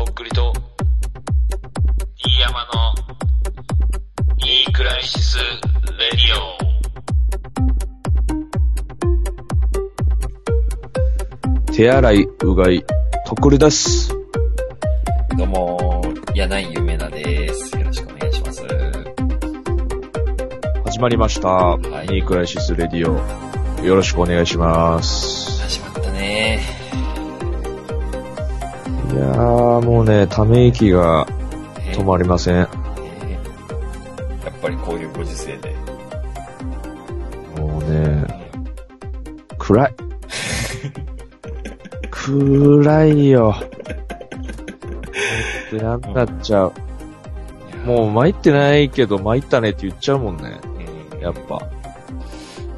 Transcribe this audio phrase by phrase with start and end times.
[0.00, 0.50] とっくりと、
[2.16, 2.94] 飯山の、
[4.46, 5.44] いいクライシス・レ
[6.12, 6.20] ディ
[11.66, 11.74] オ。
[11.74, 12.82] 手洗い、うがい、
[13.26, 14.16] とっくりです。
[15.36, 16.02] どうも、
[16.34, 17.76] 柳井ゆめなです。
[17.76, 18.62] よろしくお願いします。
[20.86, 21.74] 始まりました。
[22.04, 23.84] いニークライシスレディオ。
[23.84, 25.39] よろしくお願いします。
[29.12, 31.26] いやー、もうね、ため息が
[31.78, 32.56] え止まりません。
[32.56, 32.80] えー
[34.44, 35.74] やっぱりこういうご時世で。
[37.56, 38.26] もうね、
[39.58, 39.94] 暗い。
[42.10, 43.52] 暗いよ。
[43.52, 43.64] ほん
[45.70, 46.72] と嫌になっちゃう。
[47.84, 50.60] もう参ってないけど参ったねって言っちゃうもんね。
[51.14, 51.60] うん、やっぱ、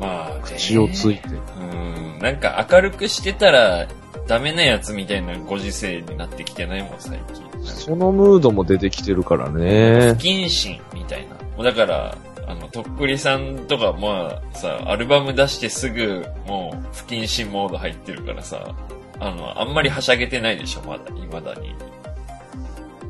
[0.01, 1.29] まあ、ね、口をついて。
[1.61, 3.87] うん、なんか明るくしてたら
[4.27, 7.53] ダメなやつみたいなご時世になってきてないもん、最近。
[7.65, 10.23] そのムードも出てきてるからね不。
[10.23, 11.35] 謹慎みたいな。
[11.57, 18.75] もうだから、あの、とっくりさんとか、まあさ、アルバム出してすぐ、もう、不謹慎モード入ってるからさ、
[19.21, 21.75] あの、あんまりはしゃげてないでしょ、まだ、未だに。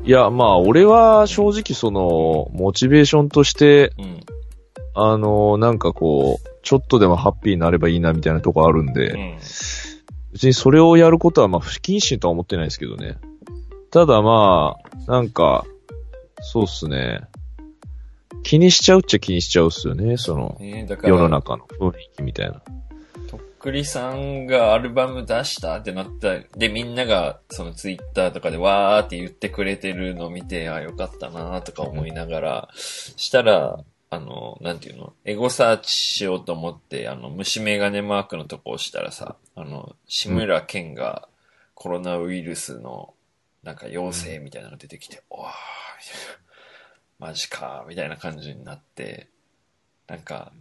[0.05, 4.19] いや、まあ、俺は正直その、モチベーションとして、うん。
[4.95, 9.37] あの、なんかこう、ちょっとでもハッピーになればいいなみたいなとこあるんうで、ん。
[10.33, 13.17] 別にそれをやることはまあ不謹慎とは思ってないですけどね。
[13.91, 14.75] ただま
[15.07, 15.65] あ、なんか、
[16.41, 17.21] そうっすね。
[18.41, 20.57] 気にしちゃうっちゃ気にしちゃうっすよね、その、
[21.03, 22.61] 世の中の雰囲気みたいな。
[23.27, 26.39] とっくりさんがアルバム出したってなった。
[26.57, 33.79] で、みんなが、そのツイッターとかでわーって言ってくれてるのを見て、あ、よかったなとか思いながら、したら、
[34.13, 35.13] あの、なんていうの？
[35.25, 41.27] エゴサーチしようと思って、あの、虫眼鏡マークのとこ押したらさ、あの、志村けんが
[41.73, 43.13] コロナウイルスの、
[43.63, 45.51] なんか陽性みたいなのが出てきて、おー、みたい
[47.19, 47.27] な。
[47.27, 49.29] マジか、みたいな感じになって、
[50.07, 50.51] なんか、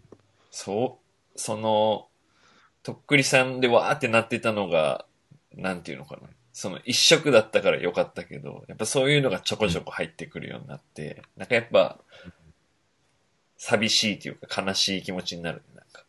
[0.51, 0.99] そ
[1.35, 2.07] う、その、
[2.83, 5.05] とっくりさんでわーってなってたのが、
[5.55, 6.29] なんていうのかな。
[6.55, 11.99] その一色だったからよかったけど、やっぱそういうのがちょこちょこ入ってくるようになって、なんかやっぱ、
[13.63, 16.05] 寂しいというか悲しい気持ちになるね、なんか。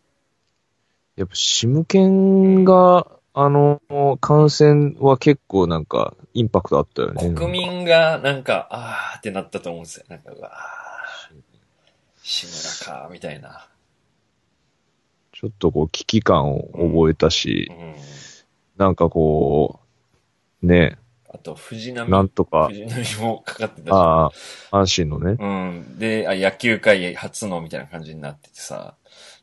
[1.16, 3.06] やっぱ、シムケンが、
[3.36, 3.80] あの、
[4.20, 7.36] 感染は結構なんか、インパクトあったよね。
[7.36, 10.06] 国民がなんか、あーってなったと思うんですよ。
[10.10, 11.36] なんか、うわー、
[12.24, 12.48] 志
[12.88, 13.70] 村か、みたいな。
[15.32, 17.96] ちょっとこう、危機感を覚えたしう、ん。
[18.78, 19.80] なんかこ
[20.64, 20.98] う、ね、
[21.34, 23.92] あと、藤波、なんとか、藤波もかかってたし。
[23.92, 24.30] あ
[24.72, 25.36] あ、阪神のね。
[25.40, 25.98] うん。
[25.98, 28.96] で、あ、野球界初のみたいな感じになっててさ。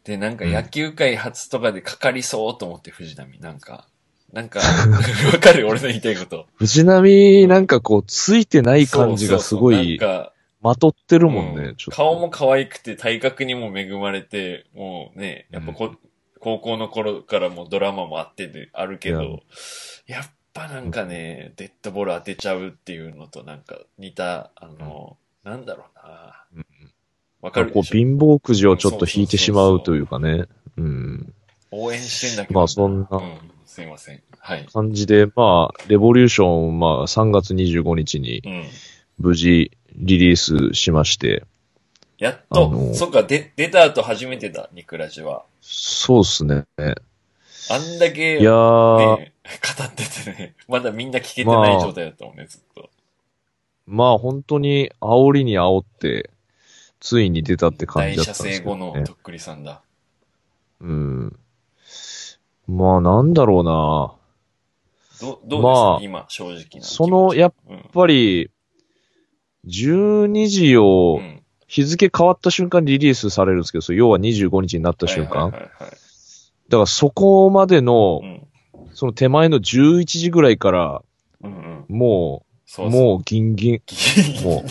[0.04, 3.40] で、なんか野球界初とかでかかりそうと思って、藤波。
[3.40, 3.88] なんか、
[4.32, 4.60] なんか、
[5.34, 5.66] わかる？
[5.66, 6.46] 俺の言いたいこと。
[6.54, 9.98] 藤波、なんかこう、ついてない感じがすごい、
[10.62, 11.76] まとってるもんね、うん。
[11.90, 15.96] 顔も可愛くて体格にも恵まれて、もうね、やっぱこ、
[16.38, 19.40] 高校の頃からもうドラマもあってであるけど、
[20.06, 26.66] やっぱなんかね、デッドボール当てちゃうっていうのとなんか似た、あの、なんだろうなうん。
[27.40, 30.46] わかるこう、貧乏くじをちょっと引いてしまうというかね。
[30.76, 31.34] うん。
[31.70, 32.60] 応援してんだけど。
[32.60, 34.22] まあそんなうん、すいません。
[34.38, 34.66] はい。
[34.72, 38.64] 感じで、まあ、レボリューション、まあ、3月25日にうん。
[39.18, 41.44] 無事リリースしまして、
[42.18, 45.44] やっと、そっか、で、出た後初めてだ、ニクラジは。
[45.62, 46.64] そうっすね。
[47.70, 49.20] あんだけ、いや語っ
[49.94, 52.90] ててね、 まだみんな聞けてない状態だったもんね、ずっと。
[53.86, 56.30] まあ本当に煽りに煽って、
[56.98, 59.04] ついに出たって感大じだった射んですね精後の。
[59.04, 59.82] とっくりさんだ。
[60.80, 61.38] うん。
[62.66, 64.14] まあなんだろうな。
[65.20, 66.82] ど、どうですか、まあ今、正直な。
[66.82, 68.50] その、やっうん、ぱり、
[69.66, 71.36] 12時をうん
[71.68, 75.42] 日付変わった瞬間にリリースされるんですけど、要は25日になった瞬間。
[75.44, 76.09] はいはいはいはい
[76.70, 78.46] だからそこまでのう、ん。
[78.94, 81.02] その手前の11時ぐらいから、
[81.42, 81.96] うんうん。
[81.96, 83.02] も、そううそう。
[83.02, 83.82] もうギンギン、
[84.40, 84.64] うも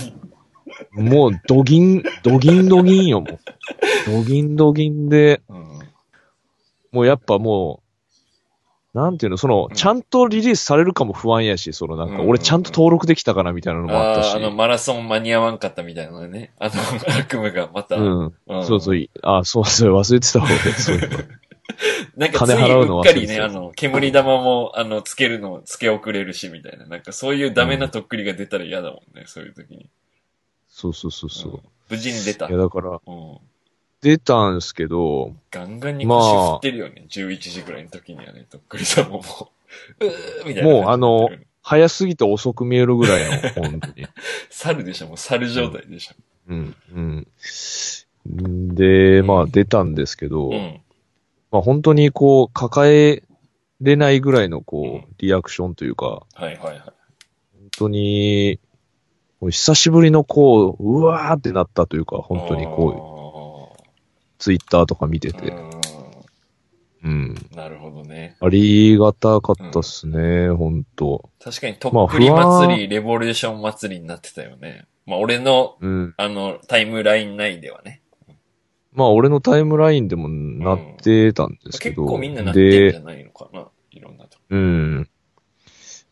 [0.95, 3.39] う、もうドギン、ドギンドギンよ、もう。
[4.05, 5.79] ドギンドギンで、うん。
[6.91, 7.83] もうやっぱも
[8.93, 14.31] う、なんていうの、そのう、んちゃんとリリースされるかも不安やし、そのなんか、俺ちゃんと登録できたかなみたいなのもあったし。
[14.31, 16.53] あーあの、マラソン間に合わんかったみたいなのね。
[16.59, 16.73] あの、
[17.19, 17.95] 悪夢がまた。
[17.95, 18.33] うん。
[18.47, 21.17] うんそうそう、いあ、そうそう、忘れてた俺、そういうの。
[22.17, 26.85] なんかつい金払うっかりね、あの、煙玉も、あの、つけるの、つけ遅れるし、みたいな。
[26.85, 29.89] なんかそういうダメなとっくりが出たら嫌だもんね、そういう時に。
[30.67, 31.53] そうそうそうそう。
[31.53, 32.47] うん無事に出た。
[32.47, 33.37] いや、だから、うん。
[34.01, 37.05] 出たんすけど、ガンガンにまあ腰振ってるよね。
[37.09, 39.51] 11時ぐらいの時にはね、とっくりさんもも
[39.99, 40.69] う、 うーみたいな。
[40.69, 41.29] もうあの
[41.61, 44.07] 早すぎて遅く見えるぐらいの、本当に。
[44.49, 46.13] 猿でしょもう猿状態でしょ。
[46.47, 47.27] うん、うん。
[48.75, 50.79] で、まあ出たんですけど、うん。
[51.51, 53.23] まあ本当にこう、抱え
[53.81, 56.79] れないぐらいのうこんう、リアクションというか、はいはいはい。
[56.79, 56.93] 本
[57.77, 58.59] 当に、
[59.41, 63.83] 久しぶりのこう、うわーってなったというか、本当にこう、
[64.37, 65.69] ツイッターとか見てうて、ん。
[67.01, 67.35] うん。
[67.55, 68.35] なるほどね。
[68.41, 74.85] ありがたかったっすね、本当確かに、とっくり祭り、レボリューション祭りになってたよね。
[75.05, 76.13] まあ、俺の、うん。
[76.17, 77.98] あの、タイムライン内ではね。
[78.91, 83.67] まあ俺のタイムラインでもなってたんですけど、結構みんななってんじでゃないのかな。
[83.91, 84.43] いろんなとこ。
[84.49, 85.09] うん。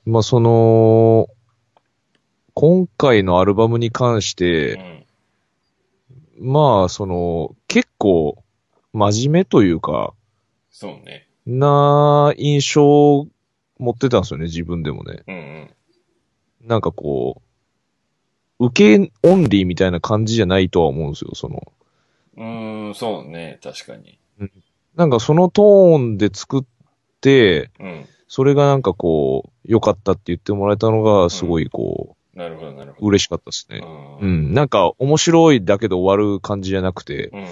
[0.06, 1.28] まあその、
[2.54, 5.06] 今回のアルバムに関しうて、
[6.40, 6.46] ん。
[6.52, 8.44] まあその、結構
[8.94, 10.14] 真面目というか、
[10.72, 11.28] そうね。
[11.46, 13.28] な印象を
[13.80, 15.24] 持ってたんですよね、自分でもね。
[15.28, 16.68] うんうん。
[16.68, 17.42] なんかこ
[18.60, 21.72] う、受けオンリーみたいな感じじゃないとは思うんですよ、その。
[22.38, 23.60] うーん、そうね。
[23.64, 24.20] 確かに。
[24.96, 26.64] なんかそのトーンで作っ
[27.22, 28.06] て、うん。
[28.28, 33.08] それがなんかこう、良かったって言ってもらえたのが、すごいこなるほど、なるう、ほど。
[33.08, 33.80] 嬉しかったですね。
[34.22, 34.26] う。
[34.26, 34.54] うんん。
[34.54, 37.48] なんか面白いだけで終わる感じじゃなくて、うん。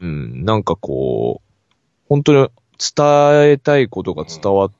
[0.00, 0.44] うん。
[0.44, 1.74] なんかこう、
[2.08, 2.48] 本当に
[2.96, 4.72] 伝えたいことが伝わっ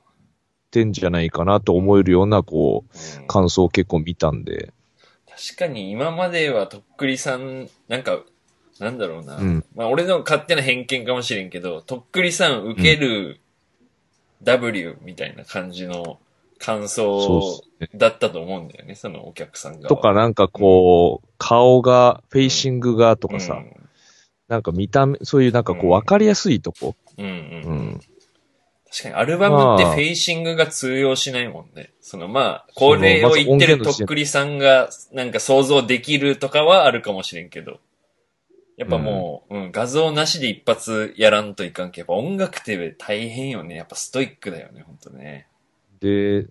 [0.70, 4.72] てんじゃないかなと思えるような、こう、うん感想を結構見たんで。
[5.28, 8.20] 確かに今まではとっくりさん、なんか、
[8.78, 9.36] なんだろうな。
[9.36, 13.40] うんまあ俺の勝手な偏見かもしれんけど、とっくりさん受ける
[14.42, 16.18] W みたいな感じの
[16.58, 17.64] 感そう想。
[17.94, 19.88] だったと思うんだよね、そのお客さんが。
[19.88, 23.62] とかなんかこう、顔が、フェイシングがととかさ、
[24.48, 26.94] なんか見た目、そういうなんかこうんう、わかりやすいとこ。
[27.18, 27.26] うん。
[27.26, 27.78] うんううん。
[27.90, 28.00] ん。
[28.90, 31.92] 確かにアルバムってまあフェイシングが通用しないもんね。
[32.00, 37.80] そのまあ、これを言ってるとっくりさんがなんか想像できるとかはあるかもしれんけど。
[38.76, 43.76] やっぱもう、うん、画像なしで一発やらんといかんけど、やっぱ音楽って大変よね。
[43.76, 45.46] やっぱストイックだよね、ほんとね。
[46.00, 46.46] で、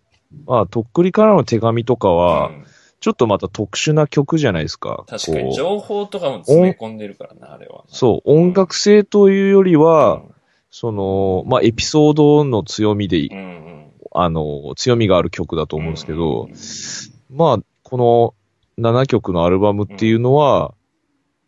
[0.45, 2.65] まあ、とっくりからの手紙とかは、うん
[3.03, 5.03] ちょっとまた特殊な曲じゃないですか。
[5.09, 7.83] 確かに情報とかも詰め込んでるからな、あれは。
[7.89, 10.33] そう、音楽性というよりうは、ん。
[10.71, 13.91] その、まあ、エピソードの強みで、うんうん。
[14.13, 18.35] あの、強みがある曲だと思うんですけど、うんまあ、こ
[18.79, 20.73] の7曲のアルバムっていうのは、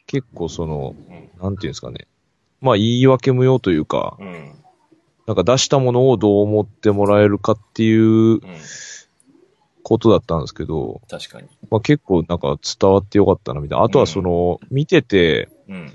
[0.08, 2.08] 結構その、うんなんていうんですかね。
[2.62, 4.56] まあ、言い訳無用というか、うん。
[5.28, 8.40] なんか出したものをどう思ってもらえるかっていううん。
[9.84, 11.48] ことだったんですけど、確かに。
[11.70, 13.84] まあ結構なんか伝わってよかったなみたいな。
[13.84, 15.94] あとはその、見てて、うん。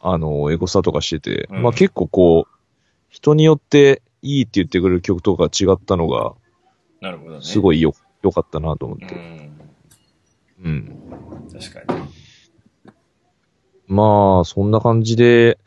[0.00, 2.54] あの、エゴサとかしてて、うんまあ結構こう、
[3.08, 6.34] 人によっていいって言ってくれる曲とか違ったのが、
[7.00, 7.42] なるほどね。
[7.42, 9.06] すごいよ、良かったなと思っうて。
[9.14, 9.60] ん。
[10.62, 10.96] うん。
[11.52, 12.23] 確かに。
[13.86, 15.58] まあ、そんな感じで、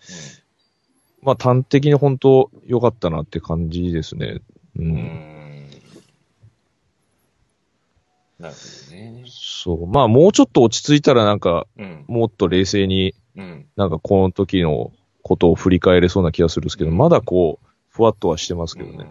[1.22, 4.42] まあ端的に本当良かったなって感じですね。
[4.76, 4.82] う。
[4.82, 5.68] うんん。
[8.40, 9.24] なるほどね。
[9.28, 9.88] そう。
[9.88, 12.06] まあもうちょっと落ち着いたらなんか、うん。
[12.08, 13.66] もっと冷静にうん。
[13.76, 14.92] なんかこの時の
[15.22, 19.08] ことを振り返れそうな気がするんですけど、まだこう、ふわっとはしてますけどね。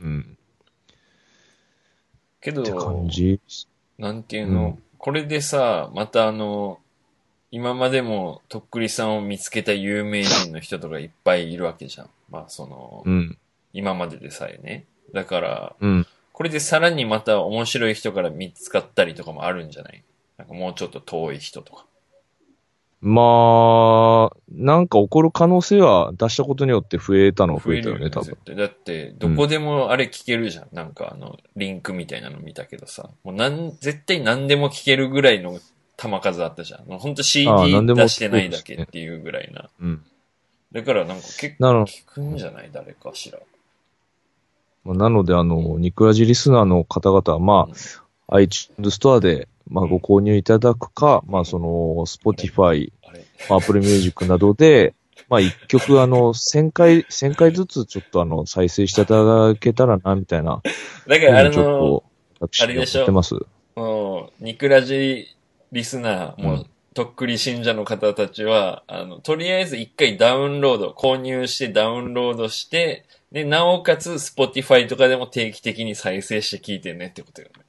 [0.00, 0.38] うん。
[2.40, 3.40] けどって、感じ。
[3.98, 6.78] なんていうの、うんこれでさ、またあの、
[7.50, 12.10] 今までもとっくりさんを見つけた有名人の人とかいっぱいいるわけじゃん。
[12.30, 13.38] まあその、うん。
[13.72, 14.84] 今まででさえね。
[15.12, 16.06] だから、うん。
[16.32, 20.02] これでさらにまた面白い人から見つかったりとかもあるんじゃない？
[20.38, 21.86] なんかもうちょっと遠い人とか。
[23.02, 28.38] まあ、なんか起こる可能性は出したことによって増えたのは増えたよね、多分絶。
[28.44, 30.68] 対だって、どこでもあれ聞けるじゃん。
[30.72, 33.08] なんかあの、リンクみたいなの見たけどさ。
[33.24, 35.58] もうなん、絶対何でも聞けるぐらいの
[36.00, 36.84] 玉数あったじゃん。
[36.84, 37.46] ほんと CD
[37.94, 39.68] 出してないだけっていうぐらいな。
[39.80, 40.02] うん。
[40.72, 42.70] だからなんか結構聞くんじゃない？
[42.72, 43.38] 誰かしら。
[44.84, 47.68] まあなので、あの、ニクラジリスナーの方々は、ま
[48.28, 51.66] あ、iTunes ストアで、まあ、ご購入いただくか、まあ、その、
[52.06, 52.90] Spotify、
[53.50, 54.94] Apple Music などで、
[55.28, 60.62] まあ、一曲、あの、1000回、1000回ずつちょっとあの、再生していただけたらな、みたいな。
[61.06, 62.04] だからあれちょっの、と、
[62.40, 63.00] 私、あれでしょ？
[63.00, 63.34] やってます。
[63.76, 65.28] もう、ニクラジ
[65.72, 77.64] リスナー、もう、うんとっくり信者の方たちは、あの、とりあえず一回ダウンロード、購入してダウンロードして、で、なおかつ、スポティファイとかでも定期的に再生して聞いてねってことよね。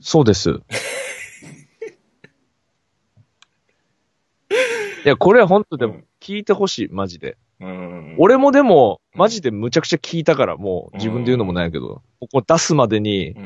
[0.00, 0.50] そうです。
[0.50, 0.54] い
[5.08, 7.38] や、これは本当でもうん、聞いてほしい、マジで。
[7.60, 8.14] うん。
[8.18, 13.44] 俺もでも、うんマジでむちゃくちゃ聞いたから、もう自分で言うのもないけど、ここ出すまでにう、んう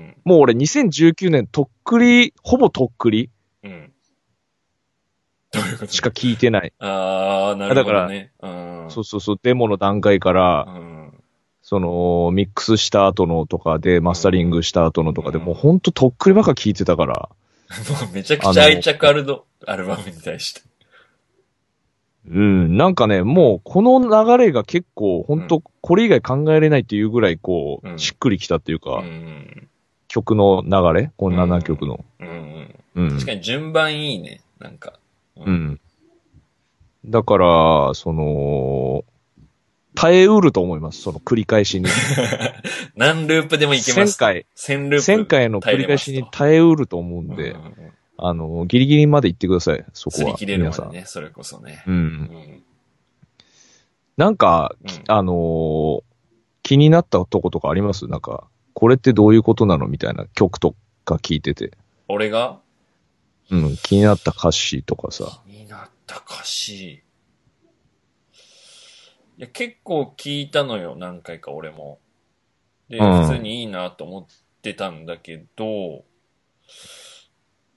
[0.00, 3.28] んもう俺2019年とっくり、ほぼとっくり
[3.62, 3.92] うん。
[5.88, 6.72] しか聞いてない。
[6.78, 8.32] ああ、なるほどね。
[8.40, 8.86] うん。
[8.88, 11.24] そうそうそう、デモの段階から、うん。
[11.62, 17.28] その、ミックスした後のとかで、マスタリングした後のとかで、うんもうほんととっくりばっか聞いてたから、
[18.00, 20.62] もうめちゃくちゃ愛着あるの、アルバムに対して。
[22.28, 29.68] うん、なんかね、もうこの流れが結構、ほんと、これ以外考えれないっていうぐらい、こうんう、しっくりきたっていううか、ん。
[30.08, 31.10] 曲の流れ？
[31.16, 32.04] この7曲の。
[32.20, 32.30] うんう
[33.02, 33.04] ん。
[33.04, 33.10] うん。
[33.12, 34.40] 確かに順番いいね。
[34.58, 34.94] なんか。
[35.36, 35.50] うう。
[35.50, 35.80] ん。
[37.06, 39.04] だから、その、
[39.94, 41.00] 耐えうると思います。
[41.00, 41.86] その繰り返しに。
[42.96, 44.16] 何ループでもいけます。
[44.16, 45.22] 1000回、1000ループ。
[45.22, 49.84] 1000回の繰り返しに耐えうると思うんで、うんうんうんあの、ギリギリまで行ってください。
[49.92, 50.28] そこは。
[50.28, 50.70] 擦り切れるま。
[50.70, 51.82] でね、それこそね。
[51.86, 51.90] う。
[51.90, 52.62] うんん。
[54.16, 56.02] なんか、うんあのー
[56.62, 58.06] 気になったとことかあります？
[58.06, 59.88] なんか、これってどういうことなの？
[59.88, 61.72] みたいな曲とか聞いてて。
[62.06, 62.60] 俺が？
[63.50, 65.42] うん、気になった歌詞とかさ。
[65.48, 66.92] 気になった歌詞。
[66.92, 67.02] い
[69.38, 71.98] や、結構聞いたのよ、何回か俺も。
[72.88, 74.26] で、うん普通にいいなと思っ
[74.62, 76.04] てたんだけど、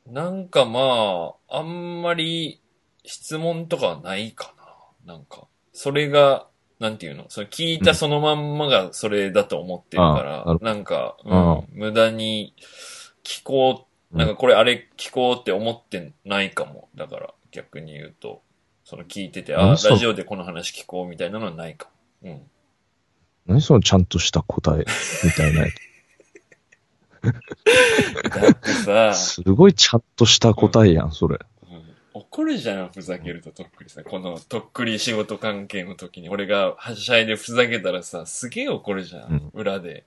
[0.07, 2.61] なんかまあ、あんまり
[3.05, 4.53] 質問とかはないか
[5.05, 5.13] な。
[5.13, 6.47] なんか、それが、
[6.79, 7.25] なんていうの？
[7.29, 12.53] その聞いたそのまんまがそれだと思ってるから、るほなんか、うああん、無駄に
[13.23, 16.89] 聞こう、なんかこれあれ聞こうって思ってないかも。
[16.95, 18.41] だから逆に言うと、
[18.83, 21.89] その聞いてて、あ、ラ何それジオでこの話聞こうみたいなのはないか
[22.21, 22.31] も。
[22.31, 22.41] うん。
[23.45, 24.85] 何そのちゃんとした答え
[25.23, 25.67] みたいなや
[28.29, 31.37] だってさつ。、すごいちゃんとした答えやん、それ。
[31.37, 31.43] うん
[32.15, 34.03] 怒るじゃん、ふざけるととっくりさ。
[34.03, 40.05] このとっくり仕事関係の時に、俺がはしゃいでふざけたらさ、すげえ怒るじゃん、うん裏で。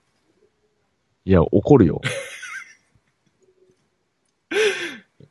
[1.25, 2.01] いや、怒るよ。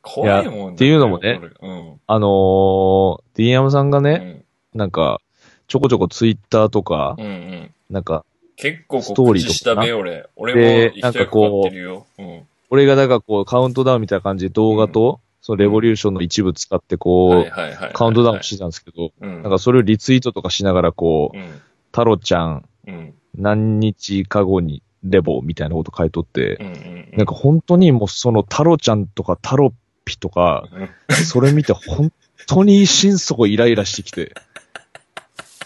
[0.02, 2.00] 怖いもんっていうのもね怒るうん。
[2.06, 4.78] あのー、ディーンヤムさんがね、うん。
[4.78, 5.20] なんか、
[5.66, 7.74] ちょこちょこツイッターとかう、んうん。
[7.88, 8.24] なんか、
[8.56, 10.28] 結構ストーリーとか告知したべ、俺。
[10.36, 12.06] 俺でも一役買ってるよ。
[12.18, 12.42] うん。
[12.70, 17.92] 俺がだからこう、カウントダウンみたいな感じで動画と、そのレボリューションの一部使ってこう。
[17.92, 19.42] カウントダウンしてたんですけど、うん。
[19.42, 21.60] なんかそれをリツイートとかしながらこう、うん。
[21.92, 23.14] タロちゃんうん。
[23.36, 26.66] 何日か後にレボみたいなこと書いとってう、ん。
[26.66, 27.08] うん。
[27.16, 29.72] なんか本当にもうそのタロちゃんとかタロ
[30.04, 32.12] ピとか、うん、それ見て本
[32.46, 34.32] 当に心底イライラしてきて。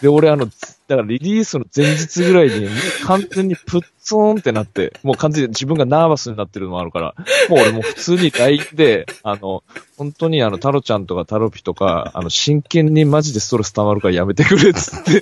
[0.01, 0.47] で、俺あの、
[0.91, 2.67] だからリリースの前日ぐらいに
[3.05, 7.15] 完全にプッツーンってなって、もう完全に自分がナーバスになってるのもあるから、
[7.47, 9.63] もう俺も普通に LINE で、あの、
[9.95, 15.21] 本当にあの、タロちゃんとかタロピとか、あの、真剣にマジでストレス溜まるからやめてくれっつって。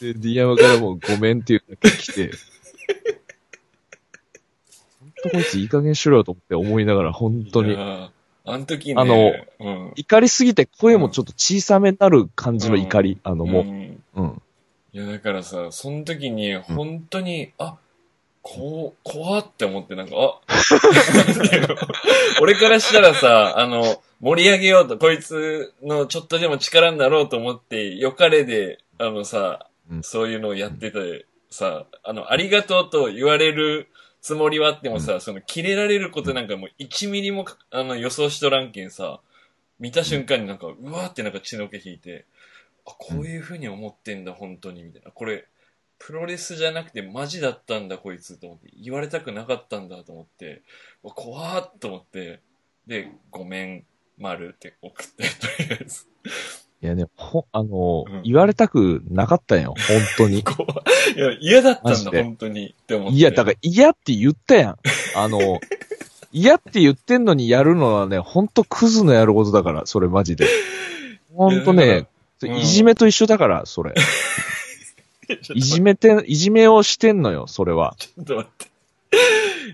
[0.00, 2.30] で、DM からもうごめんっていうだけ来て、
[5.00, 7.76] 本当こいついい加減しろよと思って思いながら、本当に。
[8.46, 9.92] あの時ね、あのうん。
[9.96, 13.18] 怒りすぎて声もちょっと小さめになる感じの怒り。
[13.24, 14.22] あの、もんう。
[14.22, 14.42] うん。
[14.92, 17.76] いや、だからさ、その時に、本当に、あ、
[18.42, 20.40] こう、怖って思って、なんか、あ、
[22.40, 33.88] 俺からしたらさ、あの、盛り上げようと、こいつのちょっとでも力になろうと思って、よかれで、あのさ、うんそういうのをやってて、さ、あの、ありがとうと言われる
[34.26, 39.20] つもりはあってもさ、その、切れられることなんかもう1ミリもか、あの、予想しとらんけんさ、
[39.78, 42.24] 見た瞬間になんか、うわーってなんか血の気引いて、
[42.86, 45.12] あ、こういう風に思ってんだ、本当に、みたいな。
[45.12, 45.46] これ、
[46.00, 48.68] プロレスじゃなくてマジだったんだ、こいつ、と思って。
[48.82, 50.62] 言われたくなかったんだ、と思って。
[51.04, 52.40] うわ怖ーっと思って。
[52.88, 53.86] で、ごめん、
[54.18, 56.04] 丸って送って、とりあえず。
[56.82, 59.74] いやね、ほ、あの、うん言われたくなかったんよ。
[59.88, 60.42] 本当に。
[60.44, 61.18] 怖い。
[61.18, 62.74] いや、嫌だったんだ、本当に。
[62.80, 63.16] って思って。
[63.16, 64.76] いや、だから嫌って言ったやん。
[65.14, 65.60] あの、
[66.32, 70.46] 嫌って言ってんのにやるのはね、ほんとクズのやることだから、それマジで。
[71.34, 72.08] ほんといやね、だか
[72.42, 73.94] らうんいじめと一緒だから、それ。
[75.54, 77.96] いじめて、いじめをしてんのよ、それは。
[77.98, 78.66] ちょっと待って。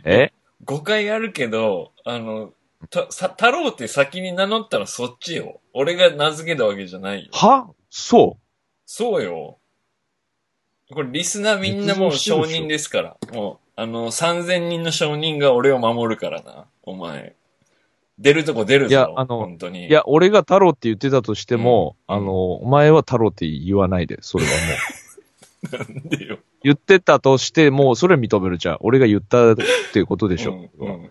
[0.05, 0.33] え？
[0.65, 2.53] 誤解あるけど、あの、
[2.91, 5.61] た、さ、太郎って先に名乗ったらそっちよ。
[5.73, 7.31] 俺が名付けたわけじゃないよ。
[7.33, 7.71] は？
[7.91, 8.39] そ
[8.87, 9.59] そうよ。
[10.93, 13.17] これリスナーみんなもう承認ですから。
[13.33, 16.67] もう、あの、3000人の承認が俺を守るからな。
[16.83, 17.35] お前。
[18.19, 18.91] 出るとこ出るぞ。
[18.91, 19.87] いやあの本当に。
[19.87, 24.57] ういや、俺が太郎って言ってたとしても、うんあの、お前は太郎って言わないで、それはも
[25.73, 25.77] う。
[25.95, 26.39] なんでよ。
[26.63, 28.77] 言ってたとしても、それは認めるじゃん。
[28.81, 29.57] 俺が言ったっ
[29.93, 30.69] ていうことでしょ。
[30.79, 31.11] うんうん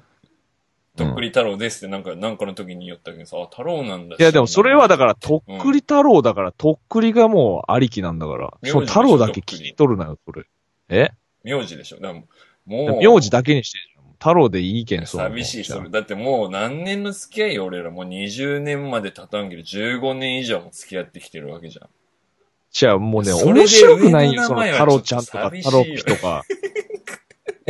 [0.98, 8.54] とっくり太郎ですってなんか、なんかの時に言ったけどさ、あ、太郎なんだいや、でもそれはだから、とうんっくり太郎だから、とっくりがもうありきなんだから。
[8.62, 10.44] 名字その太郎だけ聞き取るなよ、それ。
[10.90, 11.12] え？
[11.44, 12.00] 名字でしょ。
[12.00, 12.22] だから
[12.66, 14.12] もう、名字だけにしてるじゃん。
[14.14, 15.22] 太郎でいいけん、そう。
[15.22, 15.90] 寂しい、それ。
[15.90, 17.90] だってもう何年の付き合いよ、俺ら。
[17.90, 21.90] もう20年まで経たんけど、15年以上も付き合ってきてるわけじゃん。
[22.72, 26.44] じゃあもうね、それで面白くないよ、その太郎ちゃんとか太郎ピとか。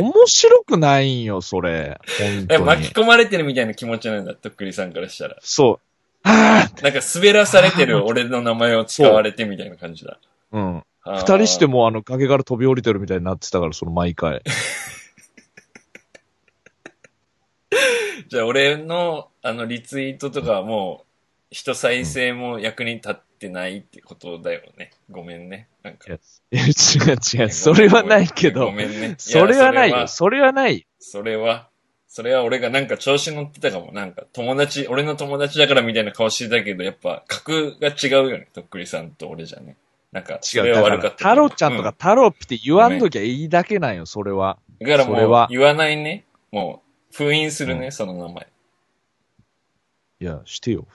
[0.02, 2.00] 面白くないんよ、それ。
[2.48, 2.92] 巻き。
[2.92, 5.36] 込まれてるみたいな気持ちなんだ、とっくりさんからしたら。
[5.40, 5.80] そう。
[6.24, 10.18] ああなんか滑らされてる俺の名前を使われてみたいな感じだ。
[10.52, 10.84] うん。
[11.04, 14.42] 二二人してもあの崖から飛び降りてるみたいになってたから、その毎回。
[18.28, 21.06] じゃあ俺のあのリツイートとかはもう
[21.50, 24.92] 人再生も役に立ってないってことだよね。
[25.10, 25.68] ごめんね。
[25.82, 26.18] なんかいや。
[26.60, 26.60] 違
[27.10, 28.72] う違う、それはないけどご。
[28.72, 29.16] めんね。
[29.18, 30.86] それはないやよ、それはない。
[31.00, 31.68] それは、
[32.06, 33.90] それは俺がなんか調子乗ってたかも。
[33.92, 38.48] なんか友達、俺の友達だからみたいな顔してたけど、やっぱ格が違うよね。
[38.52, 39.76] とっくりさんと俺じゃね。
[40.12, 40.82] なんか、違う。
[40.82, 41.16] 悪かった。
[41.16, 44.58] 太郎ちゃんとかう太郎ピって言わんときゃいいだけなんよ、それは。
[44.80, 46.24] だからそれはもう言わないね。
[46.50, 48.46] もう封印するね、その名前。
[50.20, 50.86] いや、してよ。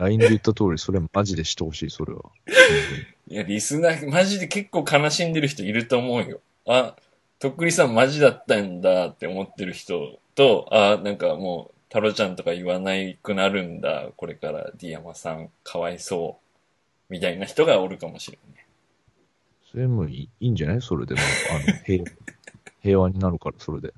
[0.00, 2.22] LINE で言った通り、それマジでしてほしい、それは。
[3.28, 6.40] いや、リスナー、マジで結構悲しんでる人いると思うよ。
[6.66, 6.96] あ、
[7.38, 16.38] とっくりさんマジだったんだって思ってる人と、あ、なんかもう、タロちゃんとか言わないくなるんだ、これからディアマさんかわいそ
[17.08, 18.64] う、みたいな人がおるかもしれんね。
[19.70, 20.82] それもいいいいんじゃない？
[20.82, 21.20] それでも。
[21.50, 22.04] あの、 平、
[22.82, 23.92] 平和になるから、それで。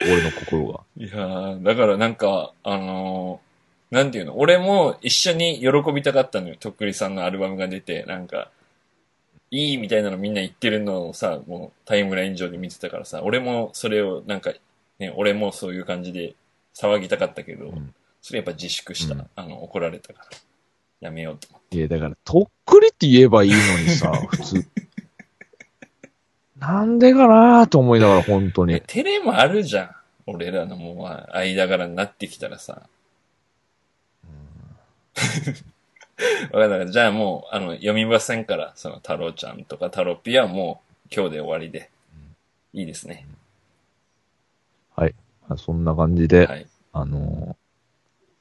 [0.00, 0.80] 俺の心が。
[0.96, 3.45] いやー、だからなんか、あのー
[3.90, 8.50] なんていうの、俺も一緒に喜びたかったのよ、とっくりさんのアルバムが出て、なんか、
[9.50, 14.52] いいみたいなのみんな言ってるのをさ、もうタイムライン上で見てたからさ、俺もそれをなんか、
[14.98, 16.34] ね、俺もそういう感じで
[16.74, 17.94] 騒ぎたかったけど、うん
[18.26, 19.14] それやっぱ自粛した。
[19.14, 20.26] うんあの、怒られたから。
[20.98, 21.76] やめようと思って。
[21.76, 24.66] いや、だから、とっくりって言えばいいのにさ、 普通。
[26.58, 28.80] なんでかなーと思いながら、本当に。
[28.80, 29.90] 照れもあるじゃん。
[30.26, 32.88] 俺らのもう、まあ間柄になってきたらさ。
[36.52, 36.90] わかんない。
[36.90, 41.90] じゃあもう、あの、読みませんから、その、太郎ちゃんとか太郎ピはもう、今日で終わりで。
[42.72, 43.26] いいですね。
[45.58, 46.66] そんな感じで、はい。
[46.92, 47.56] あの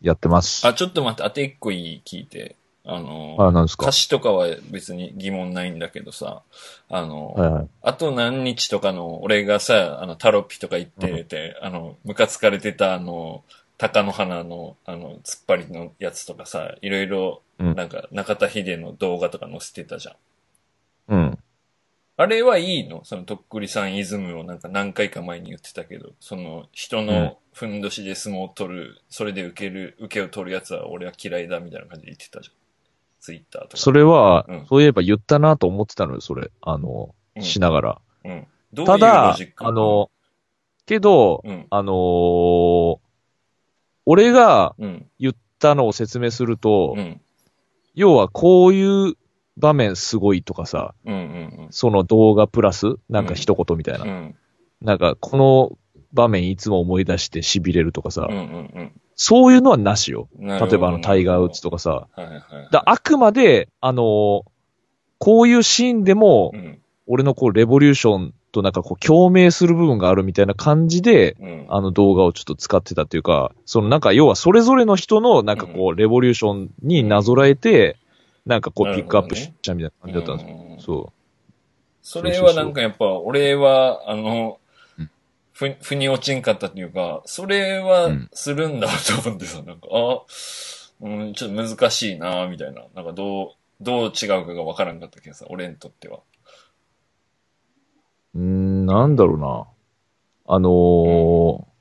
[0.02, 0.68] ーやってます。
[0.68, 2.56] あ、ちょっと待って、あと一個いい聞いて。
[2.84, 3.86] あの、あ、なんですか？
[3.86, 6.44] 歌詞とかは別に疑問ないんだけどさ、
[6.90, 7.68] あの、はいはい。
[7.82, 13.44] あと何日とかの、俺がさ、あの、タロピとか言ってて、あの、ムカつかれてたあの、
[13.78, 20.16] 鷹の花の、あの、突っ張りのやつとかさ、いろいろ、うんなんか、中田秀の動画とか載せてたじゃん。
[21.08, 21.40] うん。
[22.18, 23.04] あれはいいの？
[23.04, 32.56] その、とっくりさんイズムをなんか何回か前に言ってたけど、その、人うんのふんどしで相撲を取る、それで受ける、受けを取るやつは俺は嫌いだみたいな感じで言ってたじゃん。
[33.20, 33.78] ツイッターとか。
[33.78, 36.52] それは、うんそういえば言ったなと思ってたのよ、それ。
[36.62, 38.02] あの、うんしながら。
[38.24, 38.48] うん。
[38.74, 40.10] どういうロただあ、の、
[40.86, 41.68] けど、うん。
[41.70, 43.05] あのー
[44.06, 45.06] 俺がうん。
[45.20, 47.22] 言ったのを説明すると、うん。
[47.94, 49.16] 要はこういう
[49.58, 51.14] 場面すごいとかさ、うん。
[51.14, 51.68] うん。
[51.72, 54.06] その動画プラス、なんか一言みたいな。
[54.06, 54.36] うん。
[54.82, 55.78] なんか、この
[56.14, 58.38] 場面いつも思い出して痺れるとかさ、うん。
[58.38, 59.02] うん。
[59.16, 60.28] そういうのはなしよ。
[60.40, 62.08] 例えばあの、タイガーウッズとかさ。
[62.16, 62.42] はいはいはい。
[62.72, 64.42] だあくまで、あのー
[65.18, 66.82] こういうシーンでも、うん。
[67.08, 71.66] 俺のこう、レボリューションとなんかこう、共鳴する部分があるみたいな感じで、うん。
[71.68, 77.98] あの動画をちょっと使ってたっていうか、そのなんか要はそれぞれの人のなんかこう、レボリューションになぞらえて、
[78.46, 80.68] なんかこう、ピックアップしちゃうみたいな感じだったんですよ。
[80.70, 81.12] うんそ
[82.06, 84.60] それはなんかやっぱ、俺は、あの
[85.00, 85.10] うん、
[85.54, 90.22] ふ、腑に落ちんかったっていうか、それうはんするんだと思ってさ、なんか、あ、
[91.02, 92.84] うん、ちょっと難しいなみたいな。
[92.94, 93.50] なんかどう、
[93.82, 96.20] どう違うかがわからんかったけどさ、俺にとっては。
[98.36, 98.40] う。
[98.40, 99.68] ん、なんだろうな。
[100.48, 101.76] あのー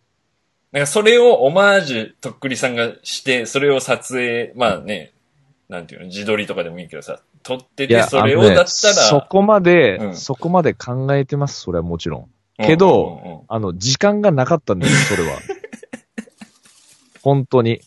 [0.73, 5.13] なんかそれをオマージュ、とっくりさんがして、それを撮影、まあね、
[5.69, 12.21] なんていうの、自撮りとかでもいいけどさ、撮ってて、それをあのねだったら、そこまで、うんそこまで考えてます、それはもちろん。
[12.23, 15.39] うんけど、あの、時間がなかったんです、 それは。
[17.23, 17.81] 本当に。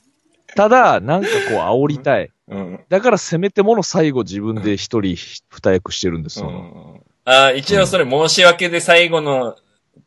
[0.55, 2.31] ただ、なんかこう、煽りたい。
[2.47, 2.67] うんうん。
[2.67, 5.17] うんだから、せめてもの最後自分で一人
[5.49, 6.41] 二役してるんです。
[6.41, 9.57] うんあー一応それ申し訳で最後の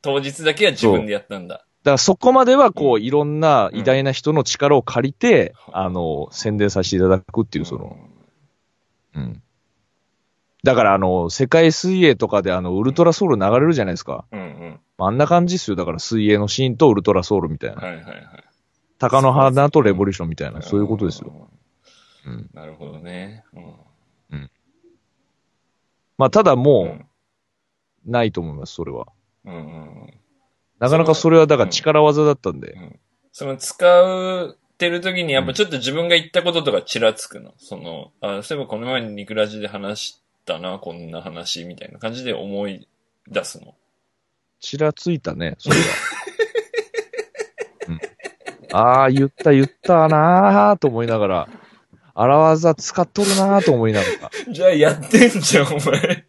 [0.00, 1.56] 当日だけは自分でやったんだ。
[1.56, 7.96] だからそこまではこうう、いろんな偉大な人の力を借りて、うんあの、宣伝させていただくっていう、そうんの、
[9.16, 9.42] うん。
[10.64, 14.24] だからあの、世界水泳とかであの、ウルトラソウル流れるじゃないですか。
[14.32, 14.80] うんうん。
[14.96, 15.76] まああんな感じっすよ。
[15.76, 17.82] だから水泳のシーンとウルトラソウルみたいな。
[17.82, 18.16] はいはいはい。
[18.98, 21.48] 鷹の花とレボリューションみたいな、そういうことですよ。
[22.26, 22.32] うん。
[22.32, 22.50] うん。
[22.54, 23.44] なるほどね。
[24.30, 24.50] うん。
[26.18, 27.06] まあただうもん。
[28.06, 29.08] う、ないと思います、それは。
[29.44, 30.14] うんうんうん。
[30.78, 32.74] なかなかそれはだから力技だったんで。
[33.32, 37.54] その使うてる時にやっぱちょっと自分が言ったこととかちらつくの？
[37.58, 42.88] その、あ、そういえばこの前にニクラジで話したな、こんな話みたいな感じで思い
[43.28, 43.74] 出すの？
[44.58, 45.82] ちらついたね、それは。
[47.88, 48.00] うん、
[48.76, 51.48] ああ、言った言ったなーと思いながら、
[52.14, 54.30] 荒技使っとるなーと思いながら。
[54.52, 56.24] じゃあやってんじゃん、お前。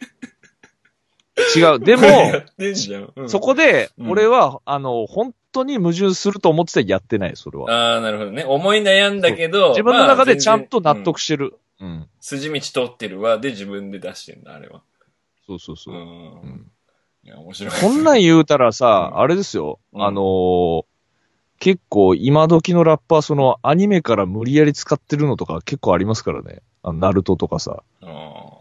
[1.55, 1.79] 違う。
[1.79, 2.07] でも。
[3.15, 7.71] うんそこで、うん俺は、あの、本当に矛盾すると思ってたらやってない、それは。
[7.71, 8.43] ああ、なるほどね。
[8.45, 11.55] 思い悩んだけど、自分の中でちゃんと納得してる。
[11.79, 12.07] うん。
[12.19, 14.81] 筋道通ってるわ、で自分で出してんだ、あれは。
[15.47, 15.97] そうそうそうう。
[15.97, 16.01] ん。
[16.01, 16.05] う
[16.47, 16.71] ん
[17.23, 17.73] いや、面白い。
[17.79, 19.79] こんなん言うたらさ、うんあれですよ。
[19.93, 20.85] うんあのー
[21.59, 26.63] 結構今時のラッパー、そのアニメから無理やり使ってるのとか結構ありますからね。
[26.81, 27.83] あのナルトとかさ。
[28.01, 28.60] ああ。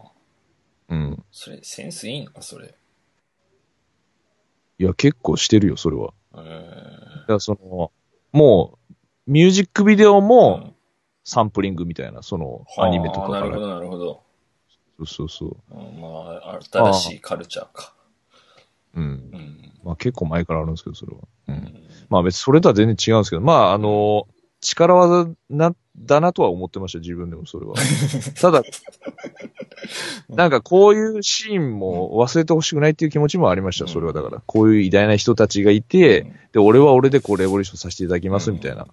[0.91, 1.23] うん。
[1.31, 2.75] それ、センスいいのか、それ。
[4.77, 6.13] いや、結構してるよ、それは。
[6.35, 7.91] えだからその、
[8.31, 8.93] もう、
[9.25, 10.73] ミュージックビデオーも
[11.23, 13.39] サンプリングみたいな、その、はあアニメとかから。
[13.41, 14.23] なるほど、なるほど。
[14.99, 15.57] そうそうそう。
[15.71, 17.93] うんまあ、新しいカルチャーか。
[18.95, 19.03] うん。
[19.03, 19.71] うん。
[19.83, 21.21] まあ結構前からあるんですけど、それは。
[21.47, 21.51] う。
[21.51, 21.73] うんん
[22.09, 24.27] まあ別にそれとは全然違うんですけど、まああの、
[24.61, 27.75] 力技な、だなとは思ってました、自分でもそれは。
[28.39, 28.63] ただ、
[30.29, 34.41] なんかこういうシーンも忘れてほしくないっていう気持ちもありました、それはだから。
[34.45, 38.87] こういう偉大な人たちがいて、で、俺は俺でこうレボリューションさせていただきます、みたいな。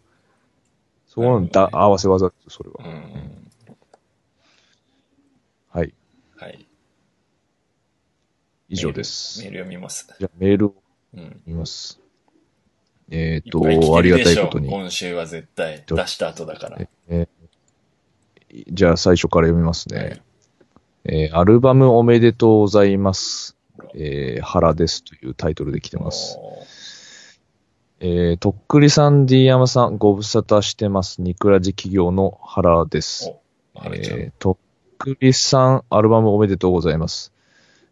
[1.06, 2.84] そういうのだ、合わせ技です、それは。
[2.84, 3.50] うん。
[5.70, 5.94] はい。
[6.36, 6.66] はい。
[8.68, 9.40] 以上です。
[9.40, 10.14] メール読みます。
[10.18, 10.74] じゃあメールを
[11.14, 11.40] うん。
[11.46, 12.00] 見ます。
[13.10, 14.68] えっ、いっと、ありがたいことに。
[14.68, 15.84] 今週は絶対。
[15.86, 16.78] 出した後だから。
[17.08, 17.28] えー
[18.70, 19.98] じゃあ最初から読みますね。
[19.98, 20.22] はい
[21.10, 23.56] えーアルバムおめでとうございます。
[23.94, 26.38] えー、原ですというタイトルで来てます。
[28.00, 31.22] えー、とっくりさん、D 山さん、ご無沙汰してます。
[31.22, 33.32] ニクラジ企業の原です。
[33.74, 34.56] えー、とっ
[34.98, 37.32] くりさん、アルバムおめでとうございます。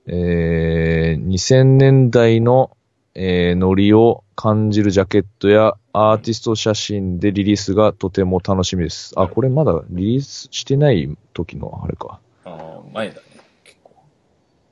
[0.06, 2.76] えー、2000年代の、
[3.14, 9.14] えー、ノリを感じるジャケットやアーティスト写真でリリースがとても楽しみです。
[9.16, 12.20] あ、これまだリリースしてない時のあれか。
[12.46, 13.20] あー前だね。
[13.64, 13.92] 結構。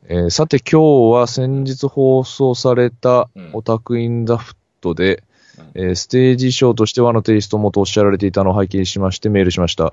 [0.06, 5.24] えーさて今日は先日放送されたうんオタクインザフットで、
[5.58, 9.84] うんえーステージショーとして和のテイストもとおっしゃられていたのを拝見しましてメールしました。
[9.84, 9.90] うん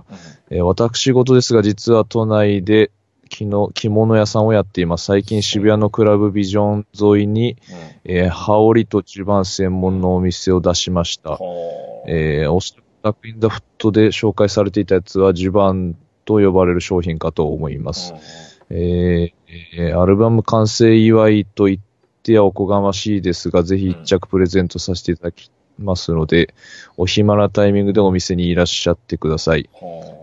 [0.51, 2.91] えー私事ですが実は都内で
[3.31, 5.05] 昨日着物屋さんをやっています。
[5.05, 7.57] 最近渋谷のクラブビジョン沿いに、
[8.03, 11.39] えー羽織と襦袢専門のお店を出しました。
[12.07, 15.95] えー、おそらくインダフットで紹介されていたやつは襦袢
[16.39, 18.13] と呼ばれる商品かと思います。
[18.69, 19.33] えー
[19.75, 21.79] えーアルバム完成祝いと言っ
[22.23, 26.53] てはおこがましいですが、ぜひ一着プレゼントさせていただきますので、
[26.95, 29.69] お暇なタイミングでお店にいらっしゃってください。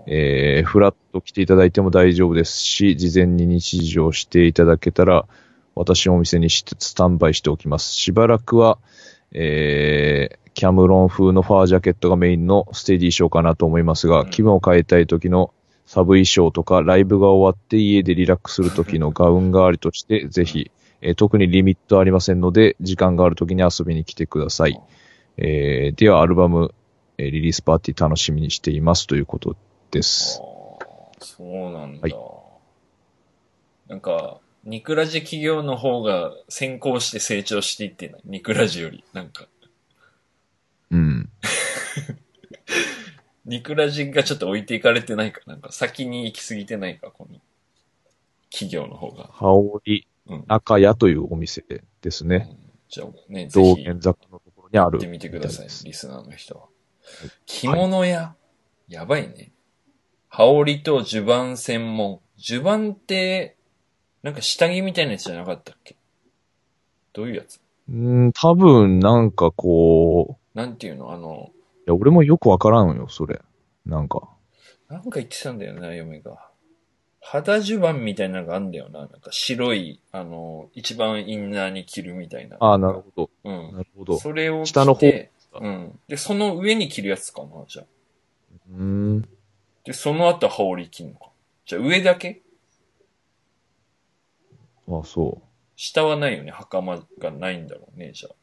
[0.06, 5.26] えーフラッと来ていただいても大丈夫ですし、事前に日常していただけたら、
[5.74, 7.92] 私のお店にしてスタンバイしておきます。
[7.94, 8.78] しばらくは、
[9.32, 15.52] えーキャムロン風のファージャケットがメインのステージ衣装かなと思いますが、うん気分を変えたい時の
[15.88, 20.70] サブ衣装とか、ライブが終わって家でリラックスする時のガウン代わりとして、ぜひ、
[21.01, 24.79] えー特にリミットありませんので、時間がある時に遊びに来てください。
[25.38, 26.74] えーでは、アルバム、
[27.16, 29.57] えーリリースパーティー楽しみにしていますということ
[29.90, 30.42] です。
[31.20, 32.01] そうなんだ。
[32.03, 32.14] はい
[33.88, 38.20] なんか、ニクラジ企業の方が先行して成長していってない。
[38.27, 39.03] ニクラジより。
[39.14, 39.46] なんか、
[40.90, 41.31] うん。
[43.48, 45.40] ニクラジがちょっと置いていかれてないか。
[45.46, 47.40] なんか先に行き過ぎてないか、この
[48.50, 49.28] 企業の方が。
[49.32, 50.44] 羽織うん。
[50.46, 51.64] 赤屋というお店
[52.02, 52.54] ですね。
[52.90, 54.92] じゃあね、ぜ道ひ玄坂のところにある。
[54.92, 56.66] 行ってみてくださいみたです、リスナーの人は。
[57.46, 58.37] 着物屋、
[58.88, 59.52] やばいね。
[60.28, 62.20] 羽織と襦袢専門。
[62.37, 63.56] 襦袢って、
[64.22, 65.96] なんか下着みたいなやつじゃなかったっけ？
[67.14, 67.61] どういうやつ？
[67.88, 71.12] うん、多分、なんかこう、なんていうの？
[71.12, 71.57] あの、い
[71.88, 73.40] や、俺もよくわからんよ、それ。
[73.87, 74.29] なんか。
[74.88, 76.51] なんか言ってたんだよな、嫁が。
[77.20, 79.01] 肌襦袢みたいなのがあんだよな。
[79.01, 82.57] なんか白い、あの、一番インナーに着るみたいな。
[82.61, 83.31] ああ、なるほど。
[83.44, 83.72] うん。
[83.74, 84.18] なるほど。
[84.18, 85.07] それを着て、下の方
[85.61, 85.98] うん。
[86.09, 87.87] で、その上に着るやつかな、じゃあ。
[88.70, 89.29] うん。
[89.85, 91.31] で、その後羽織着んのか。
[91.66, 92.42] じゃあ上だけ？
[94.88, 95.42] あそう。
[95.77, 96.51] 下はないよね。
[96.51, 98.35] 袴がないんだろうね、じゃあ。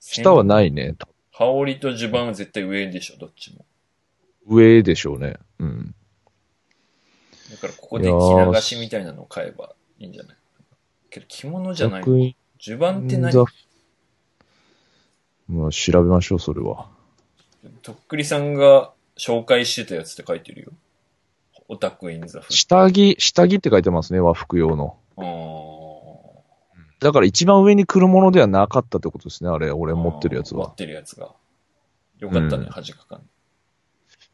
[0.00, 0.46] 下はい。
[0.46, 0.94] ないね。
[1.32, 3.64] 羽織と襦袢は絶対上でしょ、どっちも。
[4.46, 5.36] 上でしょうね。
[5.58, 5.94] うん。
[7.50, 10.36] だからここで着流しみたいなのを買えばいいんじゃない？
[11.10, 13.32] けど着物じゃない襦袢って何？
[13.32, 13.44] ザ
[15.48, 16.88] まあ、調べましょう、それは。
[17.82, 20.70] とっくりさんが紹介してたやつって書いてるよ。
[21.68, 24.96] オタクインザフ下着、下着って書いてますね、和服用の。
[25.16, 25.81] あー
[27.02, 30.74] だから一番上に来るものではなかったってことですね、あれ、俺持ってるやつは持っ。
[30.74, 31.34] てるやつが。
[32.18, 33.22] よかったね、うん恥かかん。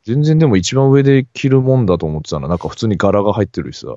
[0.04, 2.48] 全然でも一番上で着るもんだと思ってたな。
[2.48, 3.96] なんか普通に柄が入ってるしさ。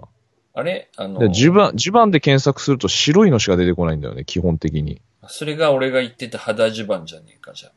[0.54, 0.90] あれ？
[0.98, 5.02] あので、襦袢、襦袢で検索すると白いのしか出てこないんだよね、基本的に。
[5.28, 7.72] それが俺が言ってた肌襦袢じゃねえか、じゃ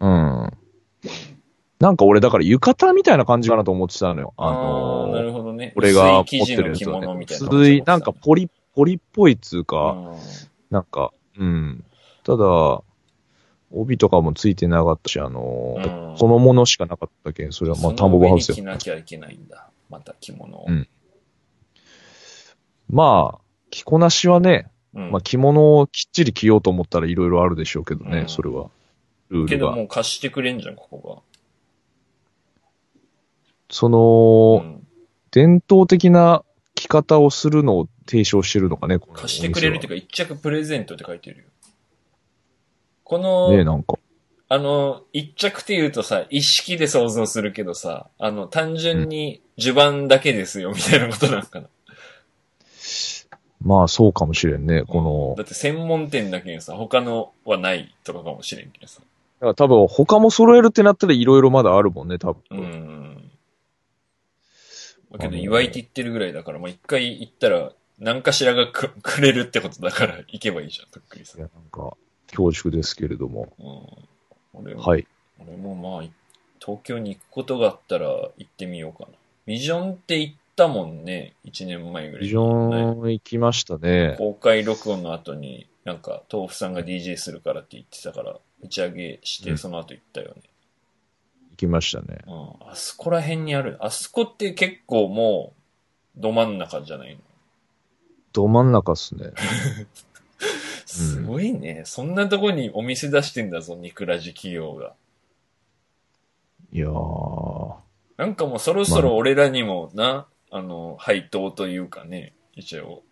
[0.00, 0.52] うん。
[1.78, 4.34] なんか俺だから浴衣みたいな感じかなと思ってたのよ。
[4.36, 4.46] あ。
[4.46, 5.72] ああーなのるほどね。
[5.76, 7.26] 俺が持ってるやつは、ね。
[7.26, 7.46] たいな。
[7.48, 10.18] 薄い、なんかポリ、ポリっぽいっつうか、うん
[10.70, 11.84] なんか、うん。
[12.22, 12.82] ただ、
[13.72, 18.54] 帯とかもついてなかったし、あのそのものしかなかったけん、それはまあ田んぼバハウスよ。
[18.54, 19.68] 着なきゃいけないんだ。
[19.90, 20.66] また着物を。
[20.68, 20.88] うん
[22.88, 28.70] まあ、着こなしはね、うんまあ着物をきっちり着ようと思ったらいろいろあるでしょうけどね、うんそれは。
[29.30, 29.48] ルールが。
[29.48, 31.24] けどもう貸してくれんじゃん、ここ
[33.68, 33.90] そが。
[33.90, 34.84] の、うん
[35.30, 36.42] 伝統的な
[36.74, 41.44] 着方をするのを提唱してるのかね、この貸してくれるっていうか、一着プレゼントって書いてるよ。
[43.04, 43.98] こおの、ね、なんか。
[44.50, 51.68] あの、一着って言うとさ、一式で想像するけどさ、あの、単純に襦袢だけですよ、みたいなことなんかな。
[53.60, 55.44] まあそうかもしれんね、このだ。
[55.44, 59.00] って専門店だけにさ、他のはないとかかもしれんけどさ。
[59.00, 59.06] だ
[59.40, 62.42] から多分他も揃えるってなったらいろいろまだあるもんね、多分。
[62.50, 63.30] うん。
[65.12, 71.40] だけど、祝いって言ってるぐらいだから、まあ、一回行ったら、何かしらがくくれるってことだから、行けばいいじゃん、とっくりさい。
[71.40, 71.96] や、なんか、
[72.28, 73.52] 恐縮ですけれども。
[74.54, 74.64] うん。
[74.64, 75.06] 俺も、はい。
[75.40, 76.12] 俺もまあ、い
[76.60, 79.16] 東京に行くことがあったら行ってみようかな。
[79.46, 84.14] ビジョンって行ったもんね、1年前ぐらいに、ビジョン行きましたね。
[84.18, 90.42] 公開録音の後に、なんか、豆腐さんが DJ するからって言ってたから、打ち上げして、うんその後行ったよね。
[91.52, 92.18] 行きましたね。
[92.26, 92.70] うん。
[92.70, 93.78] あそこら辺にある。
[93.80, 95.54] あそこって結構も
[96.16, 97.20] う、ど真ん中じゃないの？
[98.32, 99.32] ど真ん中っすね。
[100.86, 101.82] すごいね。
[101.84, 104.94] そんなとこにお店出してんだぞ、肉ラジ企業が。
[106.72, 107.74] いやー。
[108.16, 113.02] なんかもうそろそろ俺らにもな、あの、配当というかね、一応、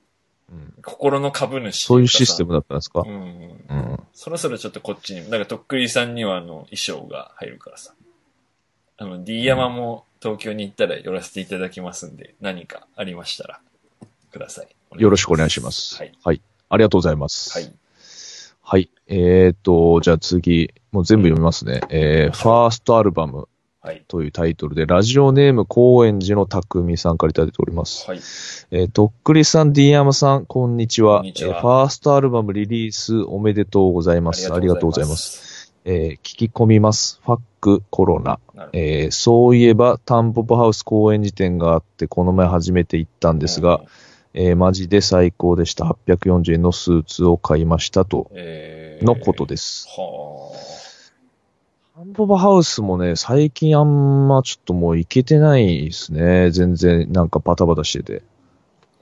[0.51, 2.49] うん心の株主そういうシステム。
[2.51, 3.01] ムだったんですか？
[3.05, 3.11] うん。
[3.11, 4.01] うん。
[4.13, 7.95] そろそろちょっとこっちにも、だからとっくりさんにはあの、衣装が入るからさ。
[8.97, 13.61] あの、D 山も東京に行ったら寄らせていただきますんで、何かありましたら、
[14.31, 14.76] ください。
[14.97, 15.97] よろしくお願いします。
[15.97, 16.13] はい。
[16.25, 16.43] はい。
[16.69, 17.53] ありがとうございます。
[17.53, 17.73] はい。
[18.63, 18.91] はい。
[19.07, 21.81] えーと、じゃあ次、もう全部読みますね。
[21.91, 23.49] えー、ファーストアルバム
[23.87, 24.05] はい。
[24.09, 28.11] というタイトルで、ラジオネーム高円寺の匠さんからいただいております。
[28.11, 28.19] はい。
[28.73, 31.19] えー、とっくりさん、ディーアマさん、こんにちは。
[31.19, 34.53] こんにちはえーファーストアルバムリリースおめでとうございます。
[34.53, 35.67] ありがとうございます。
[35.69, 35.73] す。
[35.85, 37.21] えー聞き込みます。
[37.25, 38.41] ファック、コロナ。
[38.73, 43.83] えーそういえば、タンポポハウス高円寺店があって、この前初めて行ったんですが、、
[44.39, 45.87] えーマジで最高でした。
[45.87, 49.89] 840円のスーツを買いましたと、えーのことです。
[49.89, 50.53] は
[51.97, 56.51] タンポポハウスもね、最近あんまちょっともう行けてないですね。
[56.51, 58.23] 全然なんかバタバタしてて。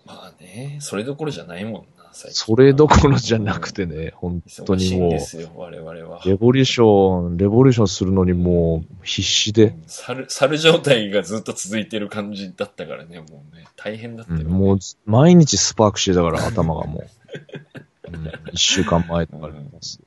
[0.07, 0.13] あ。
[0.13, 6.23] まあね、それどころじゃないもんそれどころじゃなくてね、本当にもう、我々は。
[6.25, 9.83] レボリューション、レボリューションするのにもう必死で、うん。
[9.87, 14.45] 猿、猿状態がずっと続いてる感じだったからね、もうね、大変だったよ、ね。
[14.45, 17.07] うんもう毎日スパークしてたから頭がもう。
[18.13, 19.99] うん一週間前とかあります。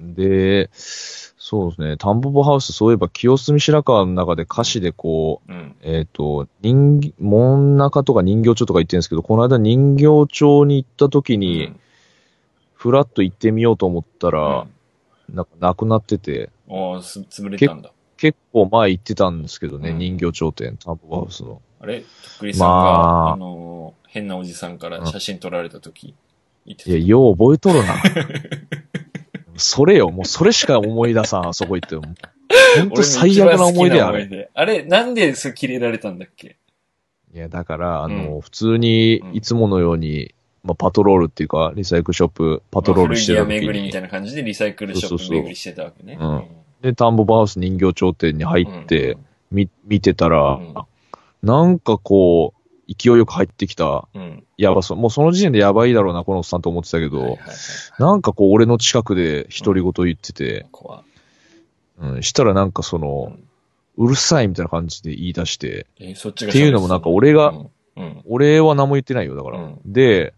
[0.00, 0.14] うん。
[0.14, 0.70] で、
[1.44, 5.74] そうですね、タンポポハウス、そういえば清澄白河の中で歌詞でこう、うん。
[5.82, 11.80] えっ、と、人形、門中とか人形町とか言ってるんですけど、この間人形町に行った時に、うん
[12.74, 14.70] ふらっと行ってみようと思ったうらん、
[15.32, 17.92] なんかなくなってて、ああ、す、潰れたんだ。
[18.16, 21.60] 結構前行ってたんですけどね、うん人形町店、タンポポハウスの。
[21.80, 22.00] あれ？
[22.00, 26.14] とっくりさんが、まああのー、変なおじさんから写真撮られた時、
[26.66, 27.94] 言ってたいや、よう覚えとるな。
[29.56, 32.02] それよ、もうそれしか思い出さん、あそこ行っても。
[32.78, 34.26] ほんと最悪な思い出や、あれ。
[34.26, 34.50] れ。
[34.52, 36.56] あれ、なんでそれ切れられたんだっけ？
[37.34, 46.18] いや、だから、あの、う普通に、いつものように、まあ、パトロールっていうか、リサイクルショップ、パトロールしてる時まあ巡りみたいに、な感じでリサイクルショップそうそうそう巡りしてたわけね。
[46.20, 46.42] うん
[46.82, 49.16] で、タンボバハウス人形町店に入って、
[49.52, 50.74] み、見てたら、うん
[51.42, 52.61] なんかこう、
[52.98, 54.44] 勢いよく入ってきた、うん。
[54.56, 54.98] やばそう。
[54.98, 57.48] もうその時点でやばいだろうな、このおっさんと思ってたけど、はいはいはい。
[57.98, 61.02] なんかこう俺の近くで独り言言ってて、怖い
[61.98, 63.36] うん、したらなんかその、
[63.96, 67.70] うるさいみたいな感じで言い出して、え、そっちがっていうのもなんか俺がうん。
[67.94, 68.22] うん。
[68.26, 69.58] 俺は何も言ってないよ、だから。
[69.58, 70.34] うんで、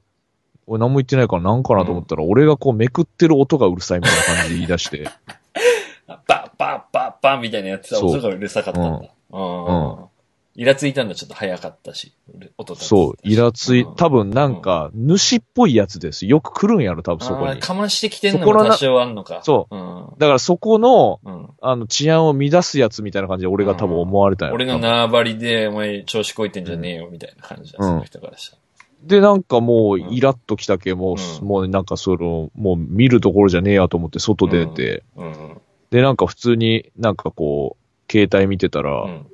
[0.67, 5.09] 俺何も言ってないからなんかなと思ったら、俺がこうめくってる音がうるさいみたいな感じで言い出して、
[6.07, 9.11] バッバッバッバンみたいなやつは音がうるさかったんだ。
[9.31, 9.65] うん。
[9.65, 10.14] うん
[10.57, 12.13] イラついたんだ、ちょっと早かったし。
[12.59, 16.27] 音そう、イラつい、うん多分なんか、主っぽいやつです。
[16.27, 17.59] よく来るんやろ、多分そこに。
[17.59, 19.41] かましてきてんのそこのなも多少あんのか。。
[19.43, 20.07] そううん。
[20.19, 21.49] だからそこの、うん。
[21.61, 24.55] あの、治安を乱すやつみたいな感じで俺が多分思われたんやろ。
[24.57, 28.63] 俺の縄張りで、お前調子こいてんじゃねえよ、みたいな感じだ、うんその人からしたら。
[29.03, 35.61] で、なんかもう、うんイラッときたけ、もう、うんもうなんかその、もう見るところじゃねえやと思って外出て、うん。
[35.91, 39.27] で、なんか普通になんかこう、携帯見てたら、うん。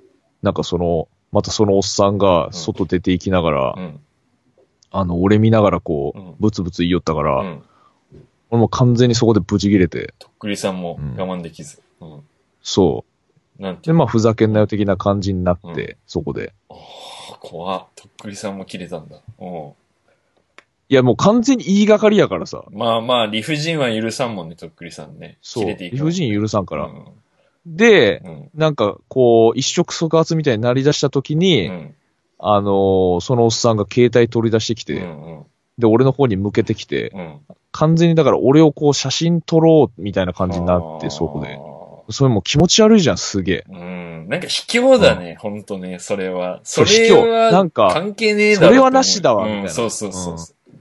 [0.43, 4.01] なんかその、またそのおっさんが外出て行きながら、うん。
[4.91, 7.63] あの、俺見ながらこう、うんブツブツ言いよったから、うん。
[8.51, 11.81] 俺もう完全にそこでブチ切れて、とっくりさんも我慢できず。
[12.01, 12.21] うん。
[12.63, 13.05] そ
[13.59, 13.63] う。
[13.63, 14.01] で、なんていうの？
[14.01, 16.53] まあ、ふざけんなよ的な感じになって、うんそこで。
[16.69, 16.77] あー
[17.39, 19.21] 怖っとっくりさんも切れたんだ。
[19.39, 19.73] うん。
[20.89, 22.65] いや、もう完全に言いがかりやからさ。
[22.73, 25.39] まあまあ、理不尽は許さんもんね、とっくりさんね。
[25.41, 25.65] そう。
[25.65, 26.87] 切れていく理不尽許さんから。
[26.87, 27.05] うん。
[27.67, 28.51] で、うん。
[28.55, 31.95] なんか、こう、一触即発みたいになり出した時に、うん。
[32.43, 35.45] あのーそのおっさんが携帯取り出してきて、うん。
[35.79, 37.41] で、俺の方に向けてきて、うん。
[37.73, 41.49] 完全にだから俺をこう写真撮ろうみたいな感じになって、そこで。
[41.49, 41.59] で。
[42.13, 43.65] それもう気持ち悪いじゃん、すげえ。
[43.69, 44.29] うん。
[44.29, 46.61] なんか卑怯だね、ほんとね、それは。
[46.65, 50.75] それ卑怯なはんか関係ねえだろそれはなしだわみたいなうんそうそうそうそう。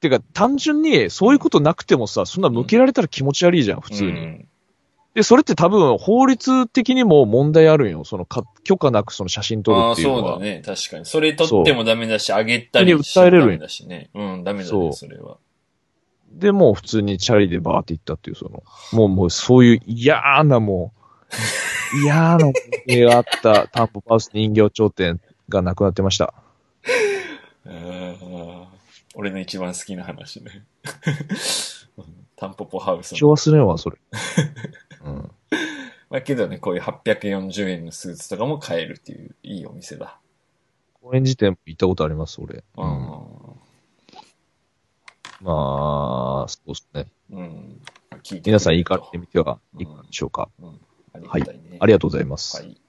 [0.00, 4.46] てか、単純にそういうことなくてもさ、そんな向けられたら気持ち悪いじゃん、普通に。
[5.16, 8.04] うんで、それって多分法律的にも問題あるんよ。
[8.04, 10.34] そのか、許可なくその写真撮るああ、っていうのは。
[10.34, 10.62] そうだね。
[10.62, 11.06] 確かに。
[11.06, 14.10] それ撮ってもダメだし、あげたり普通に訴えれるダメだしね。
[14.12, 15.38] うん、ダメだね、それは。
[16.30, 20.92] で、もう普通にチャリでバーって行ったっていう、その、もうもうそういう嫌なも
[21.94, 22.52] う、 嫌な思い
[22.86, 26.34] 出があったタンポパウス人形頂点がなくなってました。
[27.64, 28.64] う ん
[29.14, 30.62] 俺の一番好きな話ね。
[31.96, 32.04] うん
[32.36, 33.30] タンポポハウス一の。
[33.30, 33.96] 応忘れんわ、それ。
[35.06, 35.30] うん。
[36.10, 40.18] まあけどね、こういう840円のスーツとかも買えるっていう、いいお店だ。
[40.94, 42.56] 公園時点行ったことあります、俺。
[42.56, 42.86] ううん。
[45.42, 47.06] まあ、そうですね。
[47.30, 47.36] ん。
[47.36, 47.80] うん。
[48.22, 50.48] 聞いて皆さん行かれてみてはいかがでしょうか。
[50.60, 50.80] うん。
[51.12, 51.76] ありがたいね。
[51.80, 52.56] ありがとうございます。
[52.56, 52.80] はい。